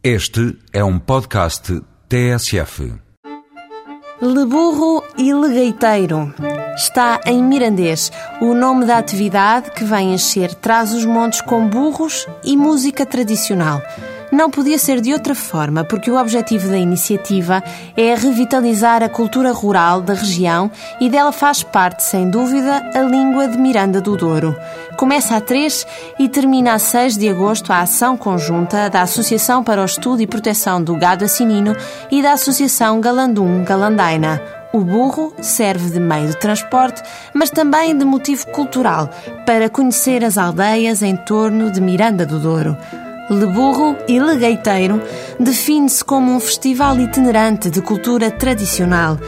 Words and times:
Este 0.00 0.56
é 0.72 0.84
um 0.84 0.96
podcast 0.96 1.82
TSF. 2.08 2.94
Leburro 4.22 5.02
e 5.16 5.34
Legueiteiro. 5.34 6.32
Está 6.76 7.20
em 7.26 7.42
mirandês 7.42 8.12
o 8.40 8.54
nome 8.54 8.84
da 8.84 8.96
atividade 8.96 9.72
que 9.72 9.82
vem 9.82 10.14
encher 10.14 10.54
traz 10.54 10.92
os 10.92 11.04
montes 11.04 11.40
com 11.40 11.66
burros 11.68 12.28
e 12.44 12.56
música 12.56 13.04
tradicional. 13.04 13.82
Não 14.30 14.50
podia 14.50 14.78
ser 14.78 15.00
de 15.00 15.12
outra 15.12 15.34
forma, 15.34 15.84
porque 15.84 16.10
o 16.10 16.20
objetivo 16.20 16.68
da 16.68 16.76
iniciativa 16.76 17.62
é 17.96 18.14
revitalizar 18.14 19.02
a 19.02 19.08
cultura 19.08 19.52
rural 19.52 20.02
da 20.02 20.12
região 20.12 20.70
e 21.00 21.08
dela 21.08 21.32
faz 21.32 21.62
parte, 21.62 22.02
sem 22.02 22.28
dúvida, 22.28 22.90
a 22.94 23.00
língua 23.00 23.48
de 23.48 23.56
Miranda 23.56 24.02
do 24.02 24.16
Douro. 24.16 24.54
Começa 24.98 25.34
a 25.34 25.40
3 25.40 25.86
e 26.18 26.28
termina 26.28 26.74
a 26.74 26.78
6 26.78 27.16
de 27.16 27.28
agosto 27.28 27.72
a 27.72 27.80
ação 27.80 28.18
conjunta 28.18 28.90
da 28.90 29.00
Associação 29.02 29.64
para 29.64 29.80
o 29.80 29.84
Estudo 29.84 30.20
e 30.20 30.26
Proteção 30.26 30.82
do 30.82 30.94
Gado 30.96 31.24
Assinino 31.24 31.74
e 32.10 32.20
da 32.20 32.32
Associação 32.32 33.00
Galandum 33.00 33.64
Galandaina. 33.64 34.42
O 34.74 34.80
burro 34.80 35.32
serve 35.40 35.88
de 35.90 35.98
meio 35.98 36.28
de 36.28 36.36
transporte, 36.36 37.02
mas 37.32 37.48
também 37.48 37.96
de 37.96 38.04
motivo 38.04 38.46
cultural, 38.48 39.08
para 39.46 39.70
conhecer 39.70 40.22
as 40.22 40.36
aldeias 40.36 41.00
em 41.00 41.16
torno 41.16 41.70
de 41.70 41.80
Miranda 41.80 42.26
do 42.26 42.38
Douro. 42.38 42.76
Leburro 43.30 43.96
e 44.08 44.18
Legueiteiro 44.18 45.02
define-se 45.38 46.02
como 46.02 46.34
um 46.34 46.40
festival 46.40 46.98
itinerante 46.98 47.68
de 47.68 47.82
cultura 47.82 48.30
tradicional. 48.30 49.18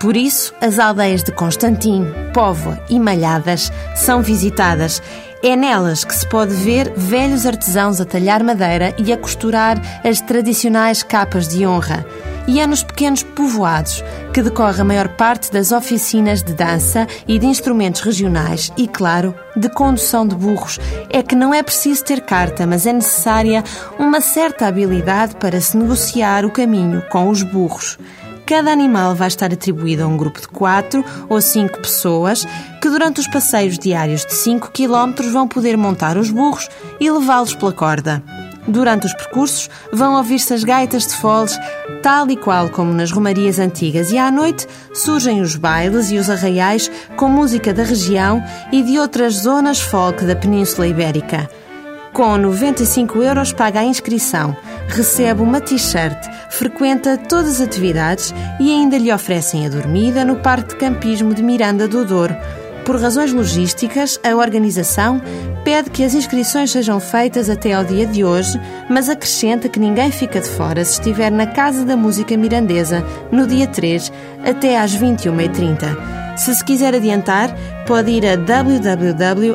Por 0.00 0.16
isso, 0.16 0.54
as 0.60 0.78
aldeias 0.78 1.22
de 1.22 1.32
Constantim, 1.32 2.06
Póvoa 2.32 2.80
e 2.88 2.98
Malhadas 2.98 3.70
são 3.94 4.22
visitadas. 4.22 5.02
É 5.42 5.54
nelas 5.54 6.02
que 6.04 6.14
se 6.14 6.26
pode 6.28 6.54
ver 6.54 6.92
velhos 6.96 7.44
artesãos 7.44 8.00
a 8.00 8.04
talhar 8.04 8.42
madeira 8.42 8.94
e 8.98 9.12
a 9.12 9.18
costurar 9.18 9.80
as 10.02 10.20
tradicionais 10.20 11.02
capas 11.02 11.46
de 11.48 11.66
honra 11.66 12.06
e 12.46 12.60
é 12.60 12.66
nos 12.66 12.82
pequenos 12.82 13.22
povoados 13.22 14.02
que 14.32 14.42
decorre 14.42 14.80
a 14.80 14.84
maior 14.84 15.08
parte 15.08 15.52
das 15.52 15.72
oficinas 15.72 16.42
de 16.42 16.54
dança 16.54 17.06
e 17.28 17.38
de 17.38 17.46
instrumentos 17.46 18.00
regionais 18.00 18.72
e, 18.76 18.88
claro, 18.88 19.34
de 19.56 19.68
condução 19.68 20.26
de 20.26 20.34
burros. 20.34 20.78
É 21.10 21.22
que 21.22 21.34
não 21.34 21.52
é 21.52 21.62
preciso 21.62 22.04
ter 22.04 22.22
carta, 22.22 22.66
mas 22.66 22.86
é 22.86 22.92
necessária 22.92 23.62
uma 23.98 24.20
certa 24.20 24.66
habilidade 24.66 25.36
para 25.36 25.60
se 25.60 25.76
negociar 25.76 26.44
o 26.44 26.50
caminho 26.50 27.02
com 27.10 27.28
os 27.28 27.42
burros. 27.42 27.98
Cada 28.46 28.72
animal 28.72 29.14
vai 29.14 29.28
estar 29.28 29.52
atribuído 29.52 30.02
a 30.02 30.06
um 30.06 30.16
grupo 30.16 30.40
de 30.40 30.48
quatro 30.48 31.04
ou 31.28 31.40
cinco 31.40 31.78
pessoas 31.78 32.46
que, 32.80 32.90
durante 32.90 33.20
os 33.20 33.28
passeios 33.28 33.78
diários 33.78 34.26
de 34.26 34.34
5 34.34 34.72
km, 34.72 35.30
vão 35.32 35.46
poder 35.46 35.76
montar 35.76 36.16
os 36.16 36.30
burros 36.30 36.68
e 37.00 37.10
levá-los 37.10 37.54
pela 37.54 37.72
corda. 37.72 38.22
Durante 38.66 39.06
os 39.06 39.14
percursos 39.14 39.68
vão 39.92 40.16
ouvir-se 40.16 40.54
as 40.54 40.62
gaitas 40.62 41.06
de 41.06 41.16
foles, 41.16 41.58
tal 42.02 42.30
e 42.30 42.36
qual 42.36 42.68
como 42.68 42.92
nas 42.92 43.10
romarias 43.10 43.58
antigas, 43.58 44.12
e 44.12 44.18
à 44.18 44.30
noite 44.30 44.68
surgem 44.94 45.40
os 45.40 45.56
bailes 45.56 46.10
e 46.10 46.18
os 46.18 46.30
arraiais 46.30 46.90
com 47.16 47.28
música 47.28 47.74
da 47.74 47.82
região 47.82 48.42
e 48.70 48.82
de 48.82 48.98
outras 48.98 49.34
zonas 49.34 49.80
folk 49.80 50.24
da 50.24 50.36
Península 50.36 50.86
Ibérica. 50.86 51.50
Com 52.12 52.36
95 52.36 53.22
euros 53.22 53.52
paga 53.52 53.80
a 53.80 53.84
inscrição, 53.84 54.54
recebe 54.86 55.40
uma 55.40 55.62
t-shirt, 55.62 56.18
frequenta 56.50 57.16
todas 57.16 57.54
as 57.54 57.66
atividades 57.66 58.34
e 58.60 58.70
ainda 58.70 58.98
lhe 58.98 59.10
oferecem 59.10 59.66
a 59.66 59.70
dormida 59.70 60.22
no 60.22 60.36
Parque 60.36 60.74
de 60.74 60.76
Campismo 60.76 61.34
de 61.34 61.42
Miranda 61.42 61.88
do 61.88 62.04
Douro. 62.04 62.36
Por 62.84 63.00
razões 63.00 63.32
logísticas, 63.32 64.18
a 64.24 64.34
organização 64.34 65.22
pede 65.64 65.88
que 65.90 66.02
as 66.04 66.14
inscrições 66.14 66.72
sejam 66.72 66.98
feitas 66.98 67.48
até 67.48 67.72
ao 67.72 67.84
dia 67.84 68.06
de 68.06 68.24
hoje, 68.24 68.60
mas 68.90 69.08
acrescenta 69.08 69.68
que 69.68 69.78
ninguém 69.78 70.10
fica 70.10 70.40
de 70.40 70.48
fora 70.48 70.84
se 70.84 70.94
estiver 70.94 71.30
na 71.30 71.46
Casa 71.46 71.84
da 71.84 71.96
Música 71.96 72.36
Mirandesa 72.36 73.04
no 73.30 73.46
dia 73.46 73.68
3 73.68 74.12
até 74.44 74.78
às 74.78 74.96
21h30. 74.96 76.36
Se 76.36 76.54
se 76.54 76.64
quiser 76.64 76.94
adiantar, 76.94 77.54
pode 77.86 78.10
ir 78.10 78.26
a 78.26 78.36
www.aepga.pt. 78.36 79.52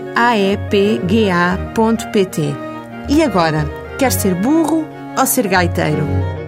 E 3.10 3.24
agora, 3.24 3.66
quer 3.98 4.12
ser 4.12 4.36
burro 4.36 4.86
ou 5.18 5.26
ser 5.26 5.48
gaiteiro? 5.48 6.47